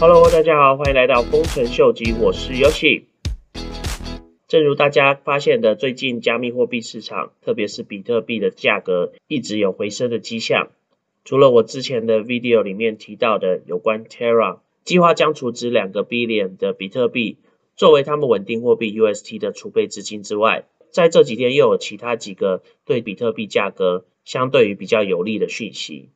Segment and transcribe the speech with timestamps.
[0.00, 3.02] Hello，大家好，欢迎来到丰臣秀吉，我是 Yoshi。
[4.48, 10.70] 正如大家发现的，最近加密货币市场，特别是比特币的价格一直有回升的迹象。
[11.22, 17.36] 除了我之前的 video 里面提到的有关 Terra 计划将储值两个 billion 的比特币
[17.76, 26.08] 作为他们稳定货币 UST 的储备资金之外，在这几天又有其他几个对比特币价格相对于比较有利的讯息。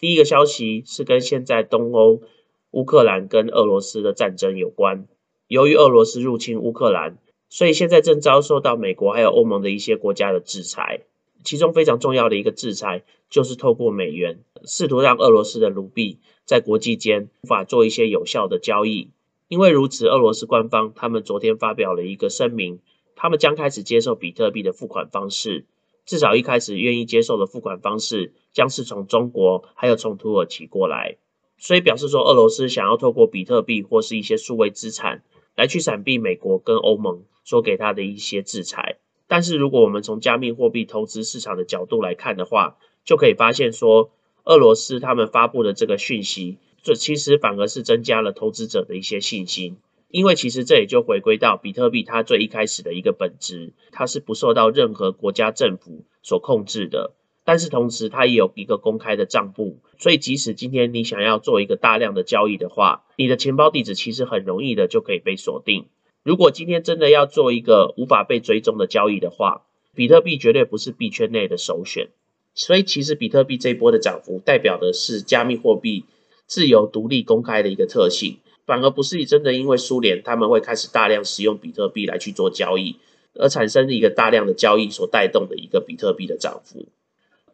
[0.00, 2.22] 第一个消息是跟现在东欧。
[2.70, 5.06] 乌克兰跟俄罗斯的战争有关。
[5.46, 7.18] 由于俄罗斯入侵乌克兰，
[7.48, 11.00] 所以现在正遭受到美国还有欧盟的一些国家的制裁。
[11.44, 19.10] 其中非常重要的一个制裁，就是透过美元，试图让俄罗斯的卢币在国际间无法做一些有效的交易。
[19.46, 22.80] 因为如此，俄罗斯官方他们昨天发表了一个声明，
[23.14, 25.64] 他们将开始接受比特币的付款方式。
[26.04, 31.18] 至少一开始愿意接受的付款方式，将是从中国还有从土耳其过来。
[31.58, 35.22] 所以表示说，俄罗斯想要透过比特币或是一些数位资产
[35.56, 38.98] 来去闪避美国跟欧盟所给他的一些制裁。
[39.26, 44.10] 但是如果我们从加密货币投资市场的角度来看的话，就可以发现说，
[44.44, 49.76] 俄罗斯他们发布的这个讯息，这其实反而是增加了投资者的一些信心。
[50.10, 57.12] 因为其实这也就回归到比特币它最一开始的一个本质，它是不受到任何国家政府所控制的。
[57.44, 65.86] 但是同时，它也有一个公开的账簿，所以即使今天你想要做一个大量的交易的话，你的钱包地址其实很容易的就可以被锁定。
[66.22, 69.62] 如果今天真的要做一个无法被追踪的交易的话，
[69.94, 72.08] 比特币绝对不是币圈内的首选。
[72.54, 76.04] 所以其实比特币这一波的涨幅，代表的是加密货币
[76.46, 82.96] 自由、独立、公开的一个特性，反而不是真的因为苏联他们会开始大量使用比特币来去做交易，
[83.34, 86.86] 而产生一个大量的交易所带动的一个比特币的涨幅。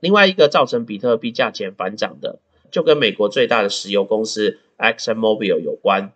[0.05, 2.39] 另外一个造成比特币价钱反涨的，
[2.71, 6.13] 就跟美国最大的石油公司 Exxon Mobil 有关。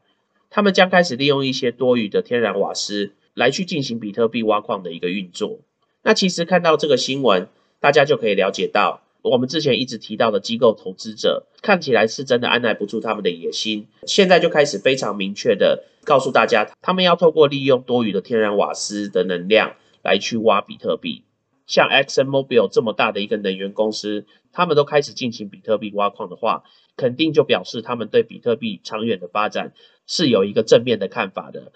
[0.50, 5.61] 他们将开始利用一些多余的天然瓦斯来去进行比特币挖矿的一个运作。
[6.02, 7.48] 那其实看到这个新闻，
[7.80, 21.24] 大家就可以了解到，我们之前一直提到的机构投资者，看起来是真的按耐不住他们的野心，现在就开始非常明确的告诉大家，他们要透过利用多余的天然瓦斯的能量来去挖比特币。
[21.68, 26.64] 像 Exxon Mobil 这么大的一个能源公司，他们都开始进行比特币挖矿的话，
[26.96, 29.74] 肯定就表示他们对比特币长远的发展
[30.07, 31.73] 是有一个正面的看法的。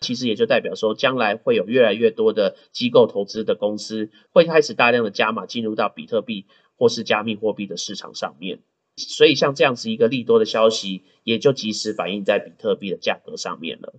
[0.00, 6.46] 其实也就代表说，将来会有越来越多的机构投资的公司会开始大量的加码进入到比特币
[6.76, 8.58] 或是加密货币的市场上面。
[8.96, 13.94] 所以像这样子一个利多的消息，也就及时反映在比特币的价格上面了。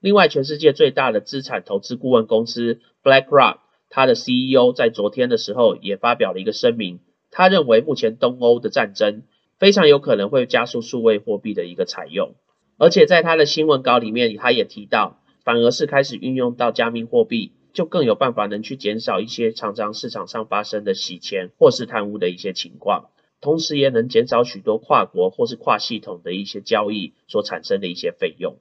[0.00, 3.58] 另外，全世界最大的资产投资顾问公司 BlackRock。
[3.90, 7.00] 他的 CEO 在昨天的时候也发表了一个声明，
[7.30, 9.22] 他认为目前东欧的战争
[9.58, 12.34] 非常有可能会加速数位货币的一个采用，
[12.76, 23.10] 而且在他的新闻稿里面，他也提到，反而是开始运用到加密货币，就更有办法能去减少一些常常市场上发生的洗钱或是贪污的一些情况，
[23.40, 28.56] 同时也能减少许多跨国或是跨系统的一些交易所产生的一些费用。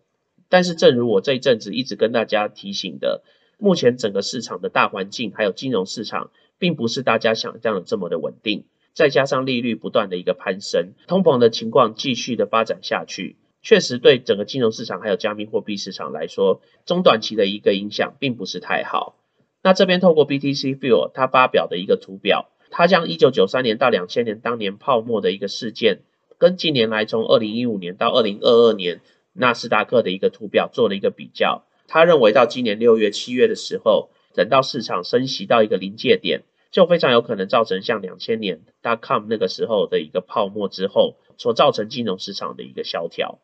[0.49, 3.23] 但是，正如我这一阵子一直跟大家提醒的。
[3.57, 8.65] 目前整个市场的大环境，还有金融市场，并不是大家想象的这么的稳定。
[8.93, 19.15] 再加上利率不断的一个攀升，通膨的情况继续的发展下去，确实对整个金融市场还有加密货币市场来说，中短期的一个影响并不是太好。
[19.61, 25.99] 那这边透过 BTC Fuel 它发表的一个图表，它将一九九三年到两千年当年泡沫的一个事件，
[26.39, 29.01] 跟近年来从二零一五年到二零二二年
[29.33, 31.66] 纳斯达克的一个图表做了一个比较。
[31.87, 43.39] 他认为到今年六月、七月的时候，等到市场升息到一个临界点，就非常有可能造成像两千年大 com 那个时候的一个泡沫之后所造成金融市场的一个萧条。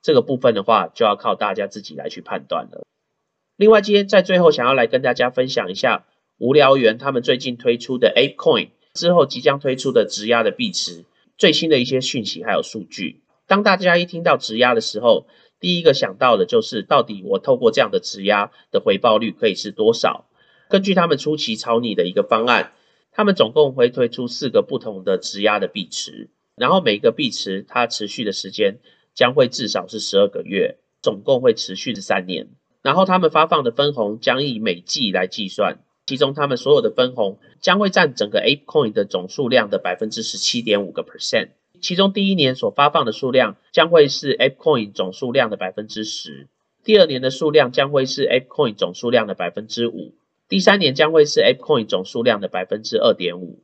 [0.00, 2.86] 这个部分的话，就要靠大家自己来去判断了。
[3.56, 6.06] 另外，今天在最后想要来跟大家分享一下
[6.38, 11.04] 无聊猿他们最近推出的 Ape Coin 之后即将推出的质押的币池
[11.36, 13.22] 最新的一些讯息还有数据。
[13.48, 15.26] 当大家一听到质押的时候，
[15.60, 20.26] 第一个想到的就是，到底我透过这样的质押的回报率可以是多少？
[20.68, 22.72] 根据他们初期草拟的一个方案，
[23.10, 28.78] 他们总共会推出四个不同的质押的币池，然后每一个币池它持续的时间
[29.14, 32.48] 将会至少是十二个月，总共会持续三年。
[32.82, 41.48] 然后他们发放的分红将以每季来计算，其中他们所有的分红将会占整个 Ape Coin 的总数量的百分之十七点五个 percent。
[41.80, 46.48] 其中第一年所发放的数量将会是 ApeCoin 总数量的百分之十，
[46.84, 50.14] 第二年的数量将会是 ApeCoin 总数量的百分之五，
[50.48, 53.60] 第三年将会是 ApeCoin 总数量的百分之二点五。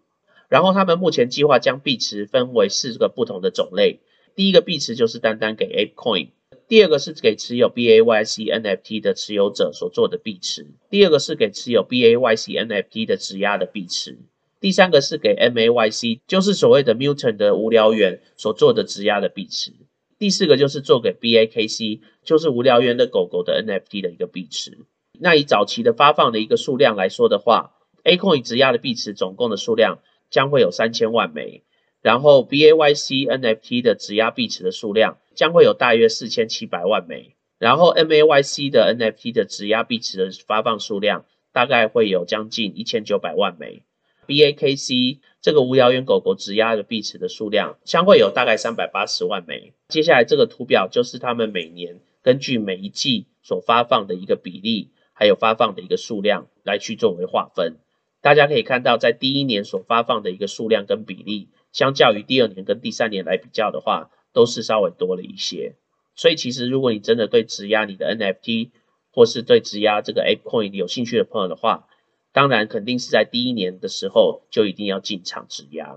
[0.49, 4.01] 然后他们目前计划将币池分为四个不同的种类，
[4.37, 6.29] 第一个币池就是单单给 ApeCoin，
[6.69, 14.19] 第二个是给持有 BAYC NFT 的持有者所做的币池，第二个是给持有 BAYC NFT 的质押的币池，
[14.65, 19.75] 第三个是给 MAYC，就是所谓的 Mutant 的无聊猿所做的质押的币池，
[20.19, 24.79] 第四个就是做给 BAKC，就是无聊猿的狗狗的 NFT 的一个币池。
[25.21, 27.75] 那以早期的发放的一个数量来说的话
[28.05, 29.99] ，Acoin 质押的币池总共的数量
[30.31, 31.63] 将会有三千万枚。
[32.01, 43.83] 然后 BAYC NFT 的质押币池的数量将会有大约四千七百万枚，然后 MAYC 的 NFT 的质押币池的发放数量大概会有将近一千九百万枚
[44.27, 49.73] ，BAKC 这个无聊猿狗狗质押的币池的数量将会有大概三百八十万枚。
[49.89, 57.77] 接下来这个图表就是他们每年根据每一季所发放的一个比例，还有发放的一个数量来去作为划分。
[58.21, 61.49] 大家可以看到，在第一年所发放的一个数量跟比例。
[61.73, 65.75] 相较于第二年跟第三年来比较的话，都是稍微多了一些。
[66.15, 68.71] 所以其实如果你真的对质押你的 NFT，
[69.11, 71.89] 或是对质押这个 ApeCoin 有兴趣的朋友的话，
[72.35, 75.97] 当然肯定是在第一年的时候就一定要进场质押。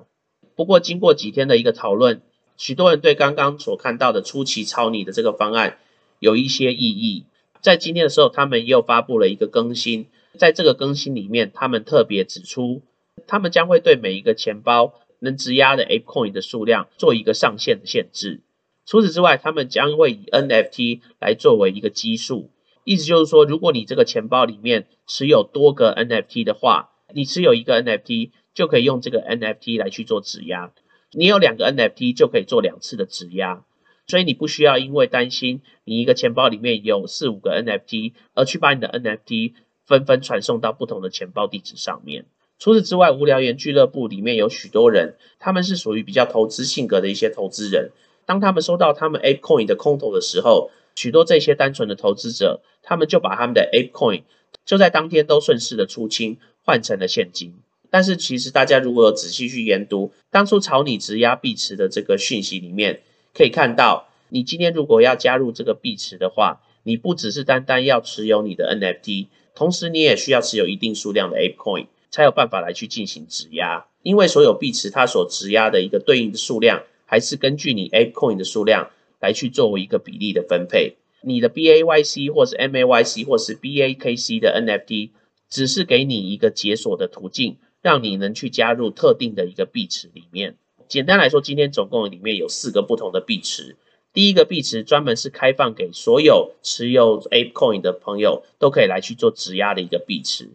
[0.56, 2.22] 不过经过几天的一个讨论，
[2.56, 5.80] 许多人对刚刚所看到的初期抄你的这个方案
[6.20, 7.26] 有一些异议。
[7.60, 10.06] 在今天的时候，他们又发布了一个更新，
[10.38, 12.84] 在这个更新里面，他们特别指出，
[13.26, 14.94] 他们将会对每一个钱包。
[15.20, 18.42] 能质押的 ApeCoin 的数量做一个上限的限制。
[18.86, 22.52] 除此之外，他们将会以 NFT 来作为一个基数，
[22.88, 30.72] 意思就是说，如果你这个钱包里面持有多个 NFT 的话，你持有一个 NFT 就可以用这个 NFT 来去做质押。
[31.12, 33.66] 你有两个 NFT 就可以做两次的质押，
[34.08, 39.56] 所以你不需要因为担心你一个钱包里面有四五个 NFT 而去把你的 NFT
[39.86, 42.26] 纷纷传送到不同的钱包地址上面。
[42.58, 47.92] 除此之外，无聊猿俱乐部里面有许多人，他们是属于比较投资性格的一些投资人。
[48.26, 54.24] 当他们收到他们 A coin 的空投的时候，许多这些单纯的投资者，他们就把他们的 ApeCoin
[54.66, 57.54] 就在当天都顺势的出清，换成了现金。
[57.92, 63.02] 但是其实大家如果有仔细去研读当初炒你质押币池的这个讯息里面，
[63.32, 71.86] 可以看到，你今天如果要加入这个币池的话，你不只是单单要持有你的 NFT，同时你也需要持有一定数量的 ApeCoin。
[72.10, 80.98] 才有办法来去进行质押，因为所有币池它所质押的一个对应的数量，还是根据你 ApeCoin 的数量来去作为一个比例的分配。
[81.22, 85.10] 你的 BAYC 或是 MAYC 或是 BAKC 的 NFT，
[85.50, 90.56] 只是给你一个解锁的途径，让你能去加入特定的一个币池里面。
[90.88, 93.76] 简单来说，今天总共里面有四个不同的币池。
[94.14, 100.52] 第一个币池专门是开放给所有持有 ApeCoin 的朋友都可以来去做质押的一个币池。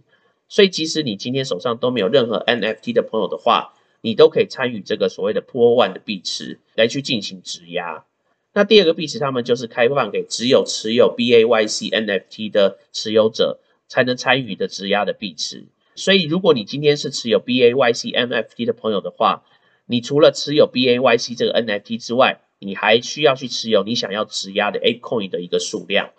[0.49, 8.05] 所以，即使你今天手上都没有任何 NFT 的朋友的话，你都可以参与这个所谓的 Pool One 的币池来去进行质押。
[8.55, 15.65] 那第二个币池，他们就是开放给只有持有 BAYC NFT 的持有者才能参与的质押的币池。
[15.95, 19.45] 所以，如果你今天是持有 BAYC NFT 的朋友的话，
[19.87, 26.11] 你除了持有 BAYC 这个 NFT 之外，你还需要去持有你想要质押的 A Coin 的一个数量。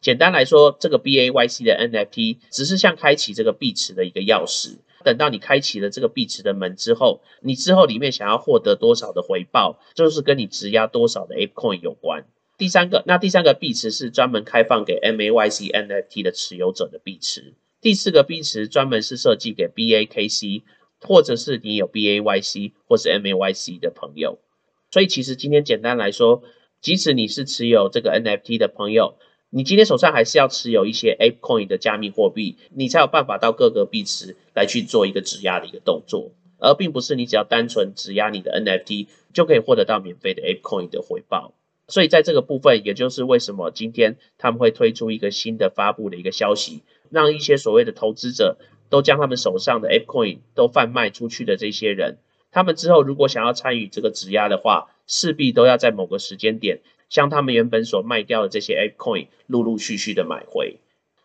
[0.00, 4.76] 简单来说，这个 BAYC 的 NFT 只是像开启这个币池的一个钥匙。
[5.06, 12.26] 等到你开启了这个币池的门之后，你之后里面想要获得多少的回报，就是跟你质押多少的 ApeCoin 有关。
[12.58, 17.54] 第三个，那第三个币池是专门开放给 MAYC NFT 的持有者的币池。
[17.80, 20.64] 第四个币池专门是设计给 BAKC
[21.02, 24.40] 或者是你有 BAYC 或是 MAYC 的朋友。
[24.90, 26.42] 所以其实今天简单来说，
[26.80, 29.18] 即使你是持有这个 NFT 的朋友，
[29.50, 41.54] 你今天手上还是要持有一些 ApeCoin 的加密货币，你才有办法到各个币池来去做一个质押的一个动作，而并不是你只要单纯质押你的 NFT 就可以获得到免费的 ApeCoin 的回报。
[41.88, 48.58] 所以在这个部分，也就是为什么今天他们会推出一个新的发布的一个消息，让一些所谓的投资者
[48.90, 52.18] 都将他们手上的 ApeCoin 都贩卖出去的这些人，
[52.50, 56.80] 他们之后如果想要参与这个质押的话，势必都要在某个时间点。
[57.08, 60.80] 将他们原本所卖掉的这些 ApeCoin 陆陆续续的买回，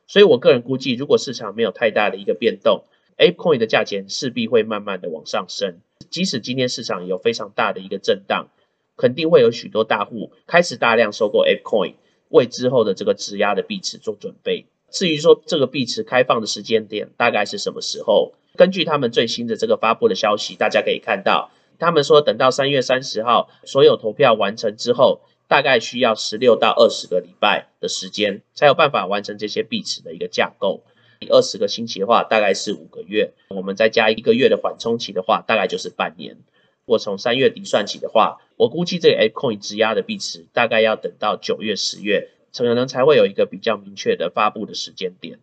[0.07, 2.83] 所以我个人估计，如果市场没有太大的一个变动
[3.17, 5.79] ，ApeCoin 的价钱势必会慢慢的往上升。
[6.09, 8.50] 即使今天市场有非常大的一个震荡，
[8.95, 11.95] 肯定会有许多大户开始大量收购 ApeCoin，
[12.29, 14.65] 为之后的这个质押的币池做准备。
[14.91, 25.21] 至于说这个币池开放的时间点大概是什么时候，根据他们最新的这个发布的消息，大家可以看到，他们说等到三月三十号所有投票完成之后。
[25.51, 30.81] 大概需要十六到二十个礼拜的时间，才有办法完成这些币池的一个架构。
[31.29, 33.34] 二十个星期的话，大概是五个月。
[33.50, 36.38] 我们再加一个月的缓冲期的话，大概就是半年。
[36.86, 45.39] 果从三月底算起的话，我估计这个 ApeCoin 质押的币池大概要等到九月、十月，可能才会有一个比较明确的发布的时间点。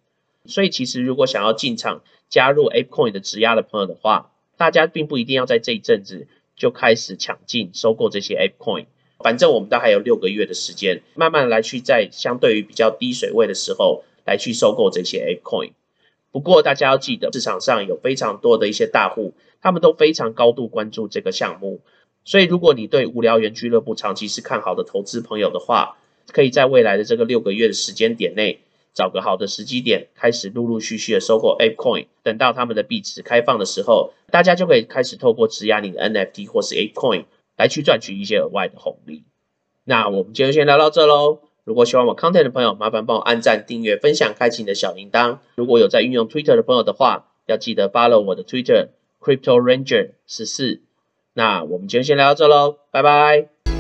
[0.47, 8.87] 所以其实如果想要进场加入 ApeCoin 的质押的朋友的话，大家并不一定要在这一阵子就开始抢进收购这些 ApeCoin，
[9.23, 15.73] 反正我们都还有六个月的时间，慢慢来去在相对于比较低水位的时候来去收购这些 ApeCoin。
[16.31, 21.81] 不过大家要记得，市场上有非常多的一些大户，他们都非常高度关注这个项目。
[22.25, 25.97] 所以如果你对无聊猿俱乐部长期是看好的投资朋友的话，
[26.33, 28.61] 可以在未来的这个六个月的时间点内。
[28.95, 37.25] 找个好的时机点，开始陆陆续续的收购 ApeCoin，等到他们的币池开放的时候，大家就可以开始透过质押你的 NFT 或是 ApeCoin
[37.59, 39.25] 来去赚取一些额外的红利。
[39.85, 41.41] 那我们今天先聊到这喽。
[41.65, 45.41] 如果喜欢我 content 的朋友，麻烦帮我按赞、订阅、分享、开启你的小铃铛。
[45.57, 48.89] 如果有在运用 Twitter 的朋友的话，要记得 follow 我的 Twitter
[49.21, 50.81] Crypto Ranger 十四。
[51.35, 53.78] 那我们今天先聊到这喽，拜拜。